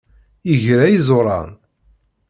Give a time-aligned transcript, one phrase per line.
[0.49, 1.49] Yegra iẓuran.